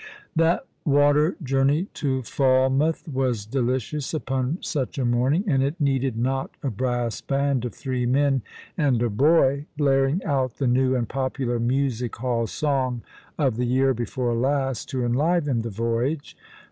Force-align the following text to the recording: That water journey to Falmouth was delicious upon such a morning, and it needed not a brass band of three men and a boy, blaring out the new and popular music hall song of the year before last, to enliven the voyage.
That 0.35 0.65
water 0.83 1.35
journey 1.43 1.85
to 1.93 2.23
Falmouth 2.23 3.07
was 3.07 3.45
delicious 3.45 4.15
upon 4.15 4.57
such 4.61 4.97
a 4.97 5.05
morning, 5.05 5.43
and 5.45 5.61
it 5.61 5.79
needed 5.79 6.17
not 6.17 6.49
a 6.63 6.71
brass 6.71 7.21
band 7.21 7.65
of 7.65 7.75
three 7.75 8.07
men 8.07 8.41
and 8.75 8.99
a 9.03 9.11
boy, 9.11 9.67
blaring 9.77 10.23
out 10.23 10.55
the 10.55 10.65
new 10.65 10.95
and 10.95 11.07
popular 11.07 11.59
music 11.59 12.15
hall 12.15 12.47
song 12.47 13.03
of 13.37 13.57
the 13.57 13.65
year 13.67 13.93
before 13.93 14.33
last, 14.33 14.89
to 14.89 15.05
enliven 15.05 15.61
the 15.61 15.69
voyage. 15.69 16.35